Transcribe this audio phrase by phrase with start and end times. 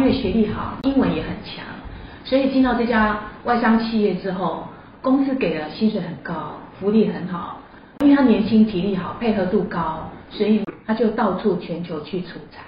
[0.00, 1.62] 因为学历好，英文也很强，
[2.24, 4.66] 所以进到这家外商企业之后，
[5.02, 7.58] 公司给的薪水很高，福利很好。
[7.98, 12.62] 因为他年轻、体力好、配合度高，所以他就到处全球去出差，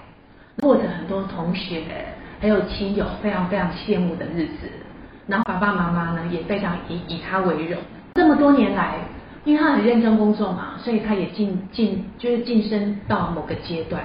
[0.61, 1.83] 过着很多同学
[2.39, 4.71] 还有亲友非常非常羡慕的日子。
[5.27, 7.81] 然后爸爸妈妈呢也非常以以他为荣。
[8.13, 8.97] 这么多年来，
[9.45, 14.03] 因为他很认真工作嘛，所以他也晋晋就是晋升到某个阶段。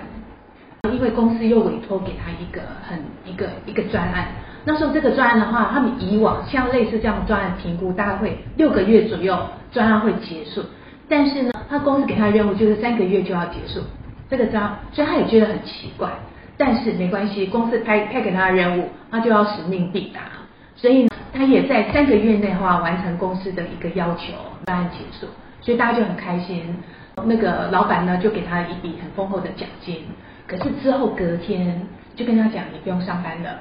[0.91, 4.27] 因为公司又委托给他一个很一个一个专案，
[4.65, 9.37] 那时候这个专案的话，他们以往像类似这样专案评估，大概会六个月左右
[9.71, 10.63] 专案会结束。
[11.09, 13.81] 但是呢，他公司给他的任务就是三个月就要结束
[14.29, 16.09] 这个章，所以他也觉得很奇怪。
[16.57, 20.21] 但是没关系，公司派派给他的任务，他就要使命必达。
[20.75, 24.33] 所以呢他也在三个月内话完成公司的一个要求，
[24.65, 25.27] 专案结束。
[25.61, 26.63] 所以大家就很开心。
[27.25, 30.05] 那个老板呢，就给他一笔很丰厚的奖金。
[30.47, 33.59] 可是之后隔天就跟他讲，你不用上班了。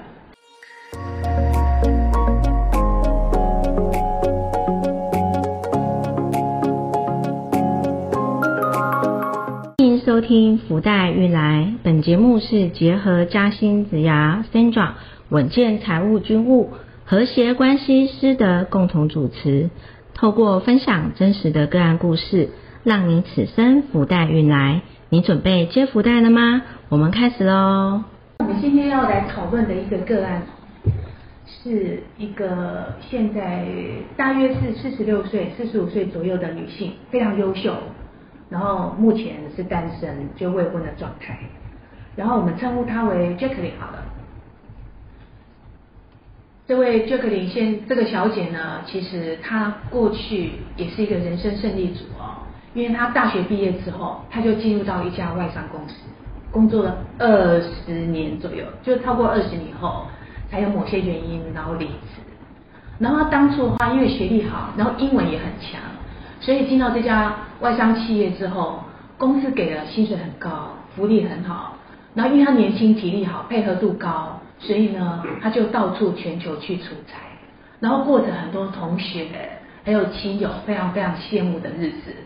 [10.05, 14.95] 收听福袋运来，本节目是结合嘉兴子牙、三爪
[15.29, 16.71] 稳健财务军务、
[17.05, 19.71] 和谐关系师的共同主持，
[20.15, 22.51] 透过分享真实的个案故事，
[22.85, 24.83] 让你此生福袋运来。
[25.09, 26.63] 你准备接福袋了吗？
[26.89, 28.05] 我们开始喽。
[28.39, 30.41] 我们今天要来讨论的一个个案，
[31.45, 33.67] 是一个现在
[34.17, 37.75] 大约是四十六岁、四十五岁左右的女性，非常优秀。
[38.49, 41.37] 然后目前是单身，就未婚的状态。
[42.15, 44.05] 然后我们称呼她为 Jackie 好了。
[46.69, 55.95] 这位 Jacqueline 现这个小姐呢，其实她过去也是一个人生胜利组哦，因为她大学毕业之后，她就进入到一家外商公司
[56.57, 60.07] 工作了二十年左右，就超过二十年后，
[60.51, 62.23] 才有某些原因然后离职。
[62.99, 65.79] 然后他当初的话，因为学历好，然后英文也很强。
[66.41, 68.81] 所以进到这家外商企业之后，
[69.19, 71.77] 公司给的薪水很高，福利很好。
[72.15, 77.19] 然后因为他年轻、体力好、配合度高，所以呢，他就到处全球去出差，
[77.81, 79.27] 然后过着很多同学
[79.85, 82.17] 还有亲友非常非常羡慕的日子。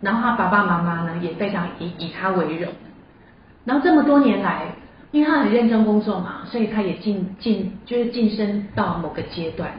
[0.00, 2.72] 然后他爸爸妈妈呢也非常以以他为荣。
[3.66, 4.62] 然后这么多年来，
[5.10, 9.70] 因为他很认真工作嘛，所以他也晋晋就是晋升到某个阶段。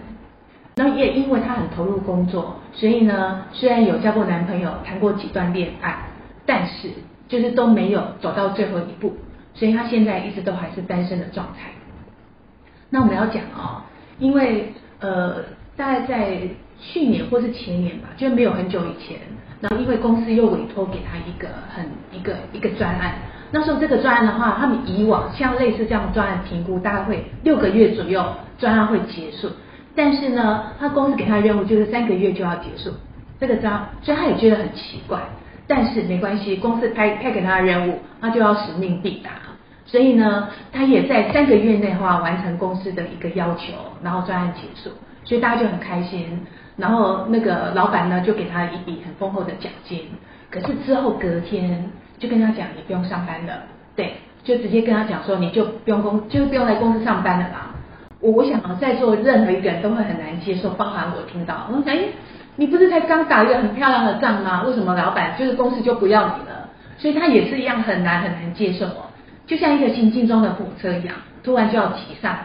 [0.76, 5.98] 那也因为她很投入工作，所以呢，虽然有交过男朋友，谈过几段恋爱，
[6.46, 6.90] 但是
[7.28, 9.16] 就是都没有走到最后一步，
[9.56, 11.72] 所以她现在一直都还是单身的状态。
[12.92, 13.82] 那我们要讲哦，
[14.20, 15.38] 因为呃，
[15.76, 16.42] 大概在
[16.80, 19.18] 去年或是前年吧，就没有很久以前，
[19.62, 23.16] 然后因为公司又委托给他一个很一个一个专案，
[23.52, 28.26] 那时候这个专案的话，他们以往像类似这样的专案评估，大概会六个月左右
[28.58, 29.50] 专案会结束。
[29.96, 32.92] 但是呢，他公司给他的任务就是三个月就要结束
[33.40, 35.20] 这个章，所以他也觉得很奇怪。
[35.68, 39.32] 但是没关系，公司派派给他的任务，他就要使命必达。
[39.86, 46.46] 所以呢，他也在三个月内的话完成公司的一个要求，然后专案结束，所以大家就很开心。
[46.76, 50.02] 然后那个老板呢，就给他一笔很丰厚的奖金。
[50.52, 53.64] 可是之后隔天就跟他讲，你不用上班了，
[53.96, 54.14] 对，
[54.44, 57.76] 就直接跟他讲说，你就不用公，就是不用来公司上班了啦。
[58.20, 62.00] 我我想，在座任何一个人都会很难接受，包含我听到，我想，哎，
[62.56, 64.64] 你不是才刚打一个很漂亮的仗吗？
[64.64, 66.68] 为什么老板就是公司就不要你了？
[66.98, 69.06] 所以他也是一样很难很难接受哦，
[69.46, 72.40] 就像一个行进中的火车一样，突然就要急刹。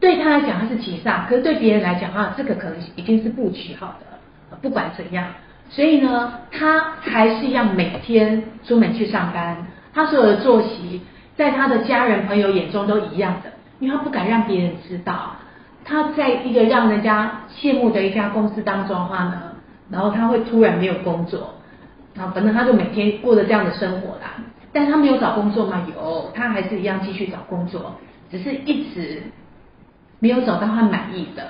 [0.00, 5.24] 对他来讲他是急刹，可是对别人来讲啊，这个可能已经是布局好的，不管怎样，
[5.74, 11.00] 所以呢，他还是一样每天出门去上班，他所有的作息，
[11.36, 13.50] 在他的家人朋友眼中都一样的。
[13.80, 15.32] 因为他不敢让别人知道，
[15.84, 19.42] 他在一个让人家羡慕的一家公司当中的话呢，
[19.90, 21.54] 然后他会突然没有工作，
[22.16, 24.36] 啊，反正他就每天过着这样的生活啦。
[24.72, 25.84] 但他没有找工作吗？
[25.92, 27.96] 有，他还是一样继续找工作，
[28.30, 29.24] 只是一直
[30.20, 31.42] 没有找到他满意的。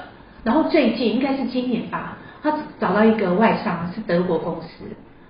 [0.42, 4.84] 然后最近应该是今年吧，他找到一个外商，是德国公司，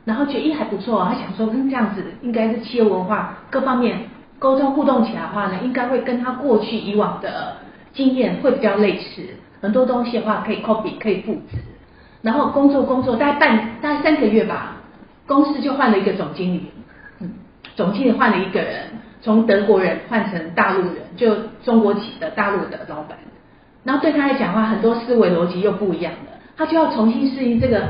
[0.04, 4.00] 然后觉得还不错，他想说，嗯，这样子应该是企业文化各方面。
[4.40, 7.56] 沟通互动起来的话呢，应该会跟他过去以往的
[7.94, 9.22] 经验会比较类似，
[9.62, 11.56] 很多东西的话可以 copy 可以复制。
[12.20, 14.76] 然后工作工作大概半大概三个月吧，
[15.26, 16.70] 公司就换了一个总经理，
[17.20, 17.30] 嗯，
[17.76, 18.86] 总经理换了一个人，
[19.22, 23.16] 从德国人换成大陆人，就中国企的大陆的老板。
[23.84, 27.82] 然后对他来讲的话，很多思维逻辑又不一样了，他就要重新适应这个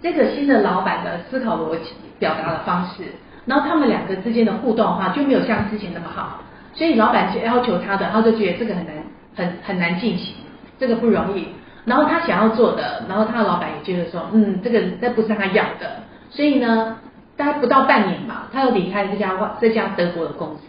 [0.00, 3.04] 这个新的老板的思考逻辑、表达的方式。
[3.44, 6.38] 然后他们两个之间的互动的话就没有像之前那么好，
[6.74, 8.94] 所以老板要求他的，他就觉得这个很难，
[9.34, 10.34] 很很难进行，
[10.78, 11.48] 这个不容易。
[11.84, 16.96] 然后他想要做的，然后他的老板也觉得说，嗯，这个这不是他要的，所以呢，
[17.36, 20.62] 大概不到半年吧，他又离开这家外这家德国的公司。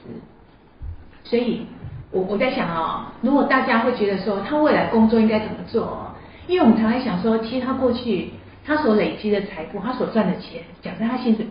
[1.23, 1.67] 所以，
[2.09, 6.12] 我我在想啊，如果大家会觉得说，他未来工作应该怎么做？
[6.47, 8.31] 因为我们常常想说，其实他过去
[8.65, 11.45] 他所累积的财富，他所赚的钱，讲真，他薪水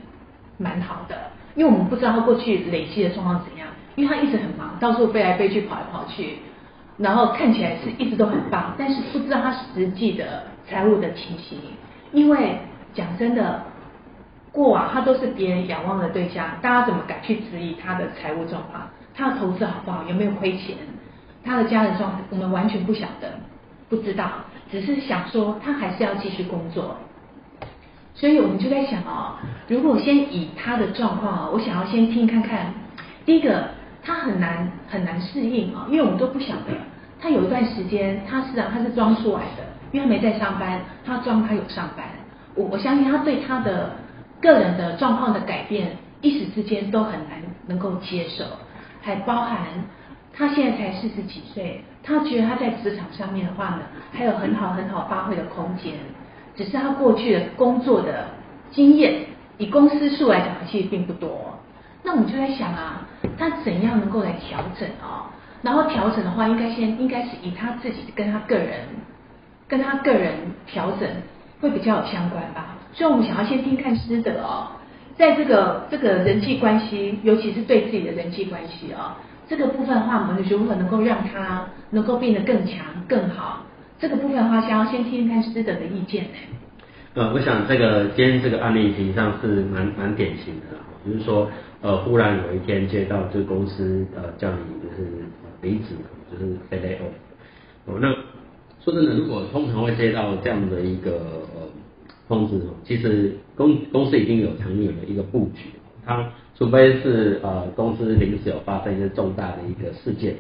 [0.59, 1.17] 蛮好的。
[1.55, 6.39] 因为我们不知道他过去累积的状况怎样，因为他一直很忙，到处飞来飞去，跑来跑去，
[6.97, 11.59] 然后看起来是一直都很棒，但是不知道他实际的财务的情形。
[12.13, 12.59] 因为
[12.95, 13.63] 讲真的，
[14.51, 18.89] 过往他都是别人仰望的对象，大家怎么敢去质疑他的财务状况？
[19.15, 20.05] 他的投资好不好？
[20.09, 20.77] 有没有亏钱？
[21.45, 23.33] 他的家人状况，我们完全不晓得，
[23.91, 24.31] 不知道，
[24.73, 26.97] 只是想说他还是要继续工作。
[28.15, 29.37] 所以我们就在想哦，
[29.69, 32.73] 如果先以他的状况啊，我想要先听看看。
[33.25, 33.69] 第一个，
[34.03, 36.73] 他很难很难适应啊，因为我们都不晓得。
[37.21, 42.07] 他有一段时间，他是啊，他是装出来的，因为他没在上班，他装他有上班。
[42.55, 43.91] 我我相信他对他的
[44.41, 48.45] 个人的状况的改变，一时之间都很难能够接受。
[49.01, 49.59] 还包含
[50.33, 53.83] 他现在才四十几岁，他觉得他在职场上面的话呢，
[54.13, 55.95] 还有很好很好发挥的空间。
[56.57, 58.27] 只是他过去的工作的
[58.71, 59.27] 经验，
[59.59, 61.59] 以公司数来讲，其实并不多。
[62.03, 63.07] 那我们就在想啊，
[63.39, 65.31] 他怎样能够来调整啊？
[65.63, 68.81] 然后调整的话，应该先应该是以他自己跟他个人，
[69.69, 70.35] 跟他个人
[70.67, 71.09] 调整
[71.61, 72.77] 会比较有相关吧。
[72.93, 74.69] 所以我们想要先听看师德哦，
[75.17, 79.17] 在这个这个人际关系，尤其是对自己的人际关系啊，
[79.53, 83.67] 这个部分的话，我们如何能够让他能够变得更强、更好？
[83.99, 86.39] 这个部分的话，想要先听听看师德的意见呢。
[87.13, 91.51] 呃，我想这个今天这个案例实际上是蛮蛮典型的，就是说，
[91.83, 95.07] 呃，忽然有一天接到这个公司呃叫你就是
[95.61, 95.97] 离职，
[96.31, 97.13] 就是被 lay off。
[97.85, 98.09] 哦，那
[98.83, 101.13] 说真的，如果通常会接到这样的一个
[101.55, 101.69] 呃
[102.27, 105.69] 通知，其实公公司已经有长远的一个布局，
[106.07, 106.25] 它
[106.63, 110.37] 除非是呃公司临时有发生一些重大的一个事件。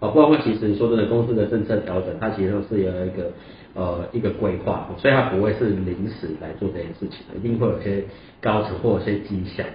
[0.00, 3.30] 哦，不然的话，其实说真的，公司的政策调整，它其实是有一个
[3.74, 8.02] 呃一个规划，所以它不会是临时来做这件事情，一定会有些
[8.40, 9.66] 高层或有些迹象。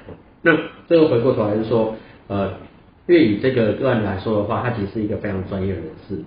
[0.42, 0.57] 那
[0.88, 1.94] 最后回过头来是说，
[2.27, 2.50] 呃，
[3.06, 6.18] 因为以这个个案来说的话，它其实是一个非常专业人士，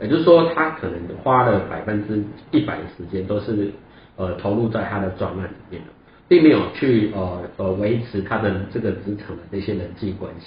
[0.00, 2.22] 也就是说，他可能花了百分之
[2.52, 3.72] 一百的时间都是
[4.14, 5.88] 呃投入在他的专案里面的，
[6.28, 10.46] 并没有去呃呃维持他的这个职场的这些人际关系。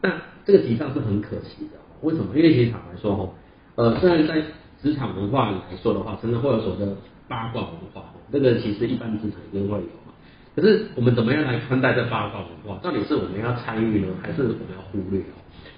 [0.00, 0.12] 那
[0.44, 1.78] 这个实际上是很可惜的。
[2.02, 2.36] 为什么？
[2.36, 3.28] 因为其实坦白说哈，
[3.76, 4.42] 呃，虽然在
[4.82, 6.96] 职场文化来说的话，甚至会有所谓的
[7.26, 10.14] 八卦文化，这个其实一般职场一定会有嘛。
[10.54, 12.80] 可是我们怎么样来看待这八卦文化？
[12.82, 15.22] 到底是我们要参与呢，还是我们要忽略？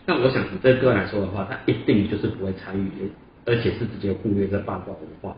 [0.06, 2.90] 那我想以这个来说的话，他一定就是不会参与，
[3.46, 5.36] 而且是直接忽略这八卦文化。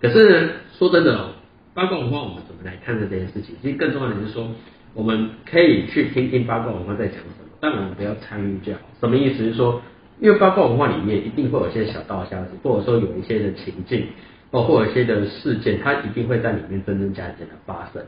[0.00, 1.30] 可是，说真的，
[1.78, 3.54] 八卦文化我们怎么来看待这件事情？
[3.62, 4.50] 其实更重要的是说，
[4.94, 8.80] 我们可以去听听八卦文化在讲什么，但我们不要参与就好。
[8.98, 9.44] 什么意思？
[9.44, 9.80] 是说。
[10.18, 14.06] 因为八卦文化里面一定会有一些小道消息，或者说有一些的情境，
[14.50, 18.02] 哦，或者一些的事件，它一定会在里面真真假假的发生。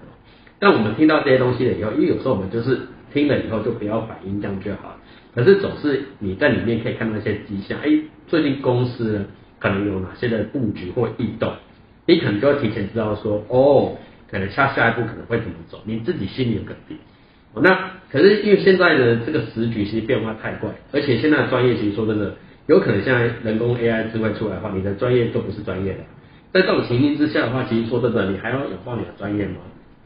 [0.58, 2.80] 但我们听到这些东西了以后，因为有时候我们就是
[3.14, 4.96] 听了以后就不要反应，这样就好了。
[5.36, 7.88] 可是总是你在里面可以看到一些迹象，哎，
[8.26, 9.26] 最近公司
[9.60, 11.52] 可能有哪些的布局或异动，
[12.10, 13.96] 你可能就会提前知道说，哦，
[14.28, 16.96] 可能下下一步可能会怎么走，你自己心里有个底。
[17.54, 22.34] 那可是因为现在的这个时局其实变化太快，而且现在的专业其实说真的，
[22.66, 25.98] 有可能现在人工 AI 智慧出来的话，你的专业都不是专业的。
[26.52, 29.56] 在这种情形之下的话，其实说真的，你还要有抱你的专业吗？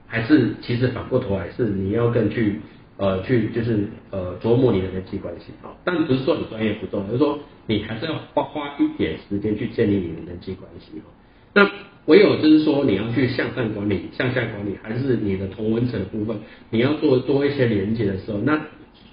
[0.06, 2.61] 还是其实反过头来是你要更去
[2.99, 5.73] 呃去就是呃琢磨你的人际关系啊？
[5.84, 11.08] 但不是说你专业不重要，而是说你还是要花花一点时间去建立你的人际关系哦
[11.54, 11.68] 那。
[12.06, 16.37] 唯有就是说，你要去向上管理、向下管理，还是你的同温层的部分，
[16.70, 18.61] 你要做多一些连接的时候，那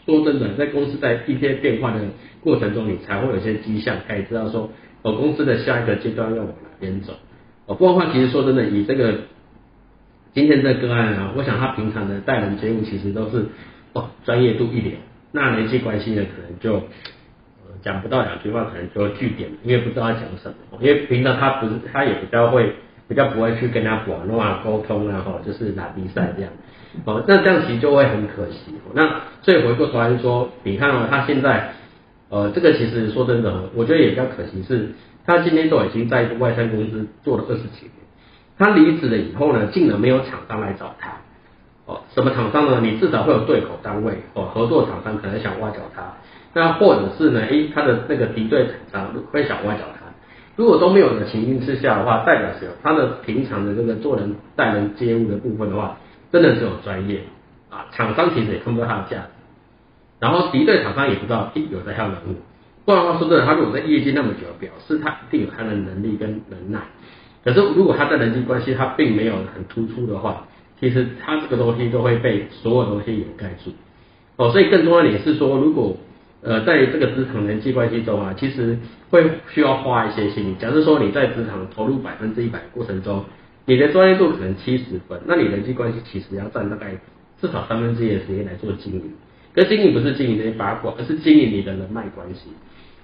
[0.06, 2.02] 说真的，在公司在一些变化的
[2.42, 4.70] 过程中，你才会有些迹象，可以知道说，
[5.04, 7.14] 哦，公司的下一个阶段要往哪边走。
[7.66, 9.20] 哦，不然的话，其实说真的，以这个
[10.34, 13.46] 今天这个案啊，我想他平常的待人接物其实都是
[13.94, 14.94] 哦专业度一流，
[15.32, 16.88] 那人际关系呢，可能就。
[17.82, 20.78] 讲不到两句话，可能就会据点，因为不知道他讲什么。
[20.80, 22.76] 因为平常他不是，他也比较会，
[23.08, 26.52] 比较不会去跟他玩弄啊、沟通啊，哈，就是打比赛这样。
[27.06, 28.74] 哦，那这样其实就会很可惜。
[28.94, 31.74] 那所以回过头来说，你看哦，他现在，
[32.30, 34.90] 呃，这个其实说真的，我觉得也比较可惜，是
[35.26, 37.94] 他今天都已经在一个外商公司做了二十几年，
[38.58, 41.12] 他离职了以后呢，竟然没有厂商来找他。
[41.88, 42.80] 哦，什么厂商呢？
[42.82, 46.14] 你至少会有对口单位，哦，合作厂商可能想挖角他。
[46.54, 50.02] 那或者是呢，诶，他的那个敌对厂商会想挖角他。
[50.58, 52.72] 如果都没有的情境之下的话，代表是有？
[52.84, 55.98] 他的平常的这个做人待人接物的部分的话，
[56.32, 57.22] 真的是有专业
[57.70, 57.88] 啊。
[57.92, 59.28] 厂商其实也看不到他的价值，
[60.20, 62.36] 然后敌对厂商也不知道，诶，有这样人物。
[62.84, 66.80] 不然的话说真的，他如果在业界那么久，表示他一定有他的能力跟能耐。
[67.44, 70.46] 可是如果他在人际关系他并没有很突出的话，
[70.80, 73.72] 其实他这个东西都会被所有东西掩盖住。
[74.36, 75.96] 哦，所以更重要的是说，如果
[76.44, 78.78] 呃在这个职场人际关系中啊，其实
[79.10, 80.56] 会需要花一些心力。
[80.60, 83.24] 假设说你在职场投入百分之一百过程中，
[83.66, 86.94] 你的专业度可能七十分，那你人际关系其实要占大概
[87.40, 89.04] 至少三分之一的时间来做经营。
[89.54, 92.50] 可经营不是经营这些八卦，而是经营你的人脉关系。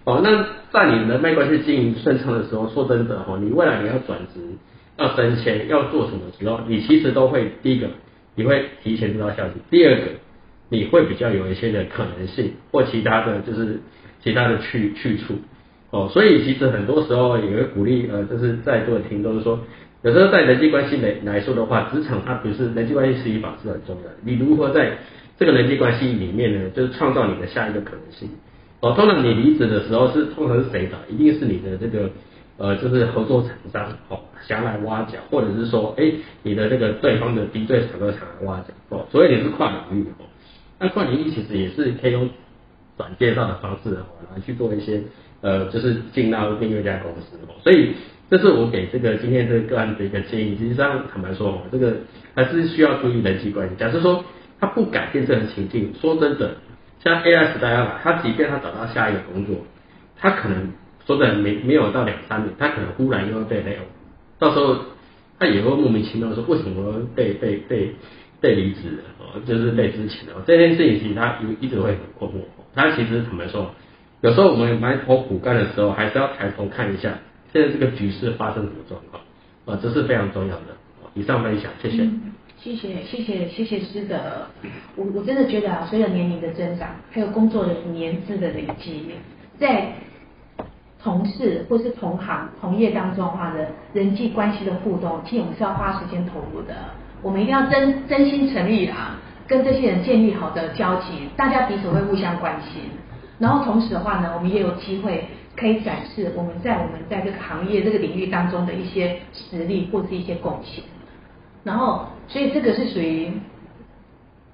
[0.06, 4.40] 哦，那在你人脉关系经营顺畅的时候，说真的哦，你未来你要转职、
[4.98, 7.90] 要升迁、要做什么时候，你其实都会第一个
[8.36, 10.04] 你会提前知道消息，第二个
[10.70, 13.80] 你会比较有一些的可能性或其他的就是
[14.22, 15.36] 其他的去去处。
[15.90, 19.58] 哦，所以其实很多时候也会鼓励呃，就是在座的听众说，
[20.02, 24.98] 有时候在人际关系来来说的话，职场它不是人际关系是一把是很重要的，你如何在
[25.40, 28.30] 这个人际关系里面呢，就是创造你的下一个可能性。
[28.82, 30.98] 哦，通常你离职的时候是通常是谁找？
[31.10, 32.10] 一定是你的这个
[32.58, 36.12] 呃，就是合作厂商哦，想来挖角，或者是说，哎，
[36.44, 40.26] 你的这个对方的敌对厂商想来挖角哦，所以你是跨领域哦。
[40.80, 42.30] 那跨领域其实也是可以用
[42.98, 45.02] 转介绍的方式哦来去做一些
[45.42, 47.38] 呃，就是进到另一家公司。
[47.64, 47.94] 所以
[48.30, 50.58] 这是我给这个今天这个个案的一个建议。
[50.58, 51.96] 实际上坦白说，这个
[52.36, 53.76] 还是需要注意人际关系。
[53.76, 54.24] 假设说
[54.60, 56.56] 他不改变这种情境，说真的。
[57.00, 59.56] 像 AI 时代要来，他即便他找到下一个工作，
[60.18, 60.74] 他可能
[61.06, 63.86] 说真的没没有到两三年，他可能忽然又会被 lay off，
[64.40, 64.76] 到时候
[65.38, 67.94] 他也会莫名其妙说为什么被被被
[68.56, 72.36] 离职哦，就是被之前的这件事情，其实他一一直会很困惑。
[72.76, 73.72] 他其实怎么说？
[74.22, 77.14] 有时候我们埋头苦干的时候，还是要抬头看一下
[77.54, 79.22] 现在这个局势发生什么状况
[79.66, 80.66] 啊，这是非常重要的。
[81.14, 82.08] 以上分享，谢谢。
[82.60, 84.48] 谢谢谢谢谢谢师的，
[84.96, 89.12] 我我真的觉得啊，随着年龄的增长，还有工作的年资的累积，
[89.60, 89.94] 在
[91.02, 96.74] 同事或是同行同业当中话的人际关系的互动，其实我们是要花时间投入的。
[97.22, 102.84] 我们一定要真真心诚意啊，跟这些人建立好的交集，大家彼此会互相关心。
[103.40, 110.84] 然后同时的话呢，我们也有机会可以展示我们在我们在这个行业这个领域当中的一些实力或是一些贡献。
[111.64, 113.32] 然后，所以这个是属于，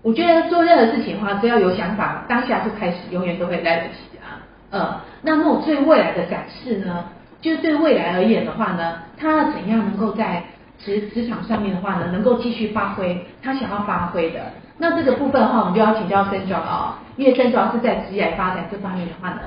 [0.01, 4.41] 我觉得做任何事情的话，只要有想法，当下就开始，永远都会来得及啊。
[4.71, 7.05] 呃，那么对未来的展示呢，
[7.39, 10.43] 就是对未来而言的话呢，他怎样能够在
[10.83, 14.39] 职职场上面的话呢，能够继续发挥他想要发挥的？
[14.77, 19.41] 那这个部分的话，我们就要请教申庄啊，因为申庄是在职业发展这方面的话呢。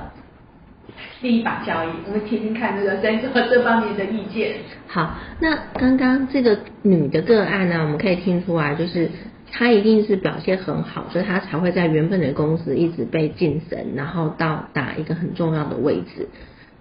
[1.21, 4.55] 第一把交易，我们听听看这个在做这方面的意见。
[4.87, 9.09] 好，那刚刚这个女的个案呢，我们可以听出来，就是
[9.51, 16.29] 她一定是表现很好，所以她才会在原本的公司一直被晋升，然后到达一个很重要的位置。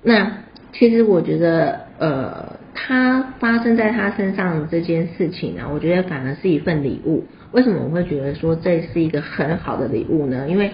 [0.02, 0.30] 那
[0.72, 7.24] 其实我觉得，呃，他发生在他身上这件事情呢，我觉得反而是一份礼物。
[7.52, 10.46] 为什么我会觉得说这是一个很好的礼物呢？
[10.48, 10.70] 因为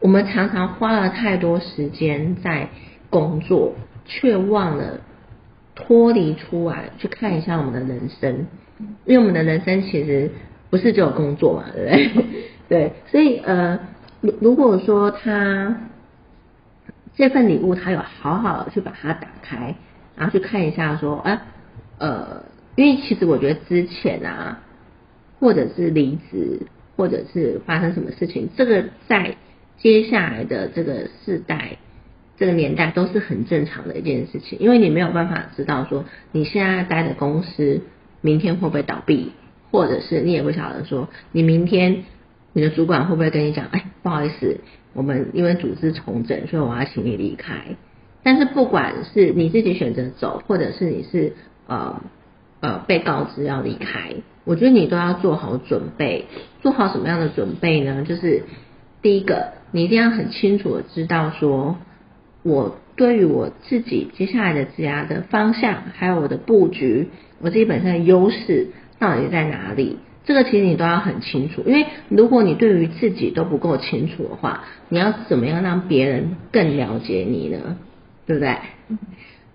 [0.00, 2.68] 我们常常花了太多时间在
[3.10, 3.74] 工作，
[4.06, 5.00] 却忘了
[5.74, 8.46] 脱离出来去看一下我们的人生，
[9.04, 10.30] 因为我们的人生其实
[10.70, 12.34] 不是只有工作嘛，对不对？
[12.68, 13.78] 对，所以呃，
[14.20, 15.76] 如如果说他
[17.16, 19.74] 这份礼物他有好好的去把它打开，
[20.18, 21.42] 然后去看一下说，啊
[21.98, 22.44] 呃，
[22.76, 24.60] 因为其实我觉得之前啊，
[25.40, 29.36] 或者是离职，或者是发生什么事情，这个在。
[29.80, 31.76] 接下来的这个世代、
[32.36, 37.82] 这个年代都是很正常的一件事情，因为你没有办法知道说你现在待的公司
[38.20, 39.30] 明天会不会倒闭，
[39.70, 42.02] 或者是你也不晓得说你明天
[42.52, 44.58] 你的主管会不会跟你讲，哎，不好意思，
[44.94, 47.76] 我们因为组织重整，所以我要请你离开。
[48.28, 51.32] 但是不管是你自己选择走，或者是你是
[51.66, 52.02] 呃
[52.60, 56.26] 呃被告知要离开，我觉得你都要做好准备。
[56.60, 58.04] 做好什么样的准备呢？
[58.06, 58.42] 就是
[59.00, 59.52] 第一个。
[59.70, 61.78] 你一定要很清楚的知道，说
[62.42, 67.08] 我对于我自己接下来的职涯的方向，还有我的布局，
[67.40, 68.66] 我自己本身的优势
[68.98, 69.96] 到底在哪里？
[70.26, 77.78] 这个其实你都要很清楚，因为如果你对于自己都不够清楚的话，你要怎么样让别人更了解你呢？
[78.28, 78.56] 对不对？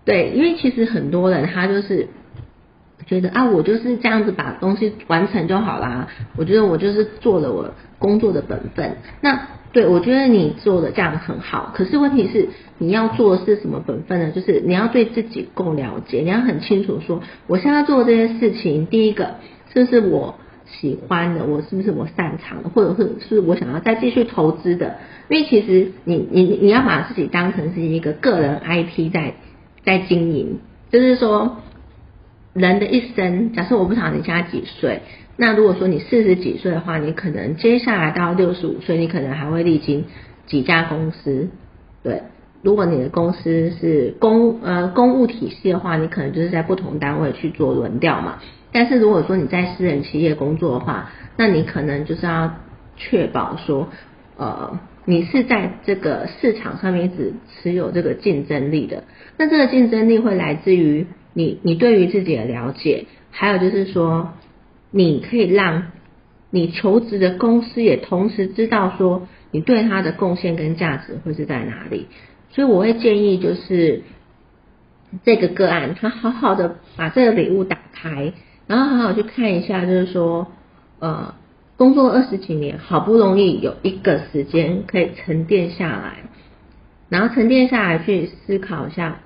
[0.03, 2.09] 对，因为其实很多人他就是
[3.05, 9.47] 觉得啊，我就是这样子把东西完成就好啦，我觉得我就是做了我工作的本分，那。
[9.73, 11.71] 对，我觉得你做的这样很好。
[11.73, 14.29] 可是问题是，你要做的是什么本分呢？
[14.29, 19.37] 就是你要对自己够了解，你要很清楚说，我现在做这些事情，第一个
[19.73, 24.95] 是不是我喜欢的，我是不是我擅长的，或者是是我想要再继续投资的？
[25.29, 29.33] 因为其实你你你要把自己当成是一个个人 IP 在
[29.83, 30.59] 在经营，
[30.91, 31.57] 就是说
[32.53, 35.01] 人的一生，假设我不晓得你现在几岁。
[35.35, 40.05] 那如果说你四十几岁的话，你可能接下来到六十五岁，你可能还会历经
[40.45, 41.49] 几家公司，
[42.03, 42.23] 对。
[42.61, 48.39] 如果你的公司是公呃公务体系的话，你可能就是在不同单位去做轮调嘛。
[48.73, 52.55] 但是如果说你在私人企业工作的话，那你可能就是要
[52.97, 53.87] 确保说，
[54.35, 59.03] 呃，你是在这个市场上面只持有这个竞争力的。
[59.37, 64.33] 那这个竞争力会来自于你你对于自己的了解，还有就是说。
[64.95, 65.85] 你可以让
[66.51, 72.05] 你求职的公司也同时知道说你对他的贡献跟价值会是在哪里，
[72.51, 74.03] 所以我会建议就是
[75.23, 78.33] 这个个案，他好好的把这个礼物打开，
[78.67, 80.47] 然后好好去看一下，就是说
[80.99, 81.33] 呃
[81.77, 86.23] 工作二十几年，好不容易有一个时间可以沉淀下来，
[87.09, 89.19] 然后沉淀下来去思考一下。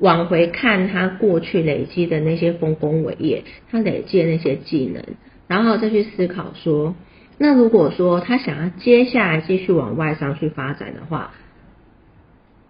[0.00, 5.02] 往回看他过去累积的那些丰功伟业，他累积的那些技能，
[5.48, 6.94] 然后再去思考说，
[7.36, 11.32] 那如果说他想要接下来继续往外商去发展的话，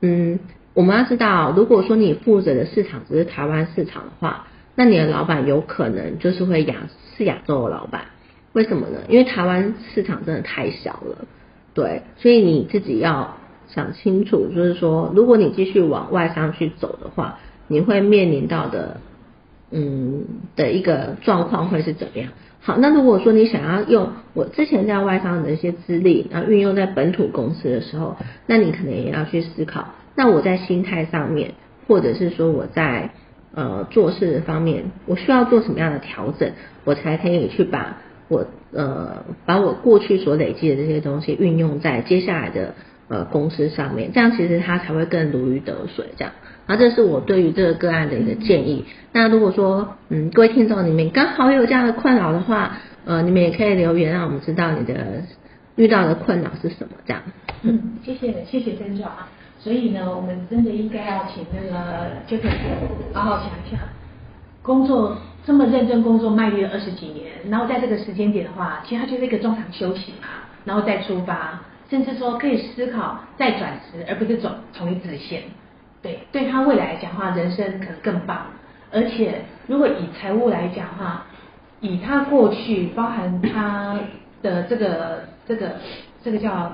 [0.00, 0.38] 嗯，
[0.72, 4.46] 我们要知道，如果说你负责的市场只是台湾市场的话，
[4.78, 8.02] 那你的老板有可能就是会亚是亚洲的老板，
[8.52, 9.00] 为什么呢？
[9.08, 11.26] 因为台湾市场真的太小了，
[11.74, 13.36] 对，所以你自己要。
[13.70, 18.98] 想清楚，就是说，如果你继续往外商去走的话，你会面临到的，
[19.70, 20.24] 嗯
[20.56, 22.30] 的一个状况会是怎么样？
[22.62, 28.16] 好，那如果说你想要用我之前在外商的一些资历，然后运用在本土公司的时候，
[28.46, 31.52] 那你可能也要去思考，那我在心态上面，
[31.86, 33.10] 或者是说我在
[33.58, 36.52] 呃做事方面，我需要做什么样的调整，
[36.84, 37.96] 我才可以去把
[38.28, 42.74] 我呃把我过去所累积的这些东西运用在接下来的。
[43.10, 46.04] 呃，公司上面，这样其实他才会更如鱼得水。
[46.18, 46.34] 这样，
[46.66, 48.84] 然后这是我对于这个个案的一个建议。
[49.12, 55.22] 那如果说，嗯，各位听众你们刚好有这样的困扰的话，呃，你们也可以留言让我们知道你的
[55.76, 56.92] 遇到的困扰是什么。
[57.06, 57.22] 这样，
[57.62, 59.26] 嗯，谢谢谢谢曾总啊。
[59.58, 62.48] 所以呢，我们真的应该要请那个杰克
[63.12, 63.78] 好好想一想，
[64.62, 70.28] 工作这么认真工作，卖力了二十几年，然后在这个时间点的话，其实他就是一个中场休息嘛，
[70.64, 71.60] 然后再出发。
[71.90, 75.42] 甚至说可以思考再转职，而不是走同一直线。
[76.02, 78.46] 对，对他未来讲话，人生可能更棒。
[78.92, 81.24] 而且，如果以财务来讲话，
[81.80, 83.98] 以他过去包含他
[84.42, 85.76] 的这个这个
[86.22, 86.72] 这个叫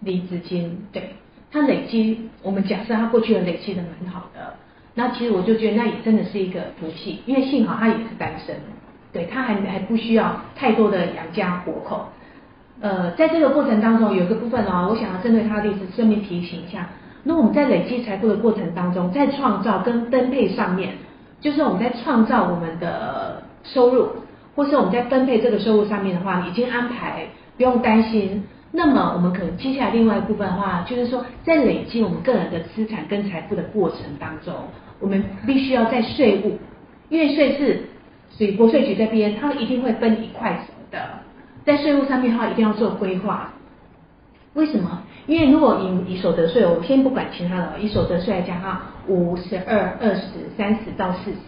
[0.00, 1.14] 离职金，对
[1.50, 4.54] 他累积，我们假设他过去的累积的蛮好的，
[4.94, 8.54] 那其实我就觉得那也真的是一个福气，因为幸好他也是单身，
[9.12, 12.06] 对他还还不需要太多的养家活口。
[12.80, 16.88] 呃，在这个过程当中，有一个部分哦，我想要针对他的例子，顺便提醒一下。
[17.24, 20.94] 那我们在累积财富的过程当中，在创造跟分配上面，
[21.40, 24.08] 就是我们在创造我们的收入，
[24.54, 28.44] 或是我们在分配这个收入上面的话，已经安排，不用担心。
[28.70, 34.54] 那么我们可能接下来另外一部分的话，就是说在累积我们个人的资产跟财富的过程当中，
[35.00, 36.58] 我们必须要在税务，
[37.08, 37.82] 因为税是
[38.36, 40.98] 属于国税局这边，他们一定会分一块走的。
[41.64, 43.52] 在税务上面的话，一定要做规划。
[44.54, 45.02] 为什么？
[45.26, 50.22] 因为如果以以所得税，我先不管其他的，以所得税来讲哈，五十二、二十、
[50.56, 51.38] 三十到四十，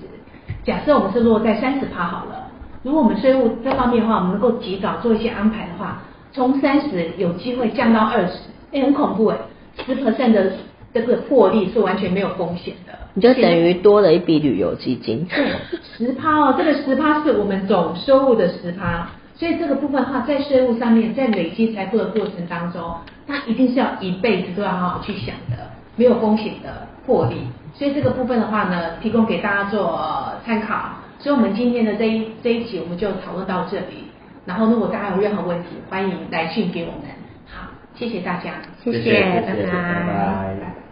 [0.64, 2.50] 假设我们是落在三十趴好了。
[2.83, 6.02] 如果我们税务这方面的话，我们能够及早做一些安排的话，
[6.33, 8.33] 从三十有机会降到二十，
[8.73, 9.37] 哎，很恐怖哎，
[9.85, 10.53] 十 percent 的
[10.95, 12.93] 这个获利是完全没有风险的。
[13.14, 15.27] 你就等于多了一笔旅游基金。
[15.27, 15.51] 对，
[15.97, 19.09] 十趴哦，这个十趴是我们总收入的十趴。
[19.35, 22.95] 所以这个部分的话，在税务上面，在累积财富的过程当中，
[23.27, 25.57] 它一定是要一辈子都要好好去想的，
[25.97, 27.37] 没有风险的获利。
[27.75, 29.99] 所以这个部分的话呢，提供给大家做
[30.45, 30.90] 参考。
[31.19, 34.10] 所以我们今天的这一这一集，我们就讨论到这里。
[34.51, 37.03] 然后如果大家有任何问题，欢迎来信给我们。
[37.47, 40.89] 好，谢谢大家，谢谢，拜拜。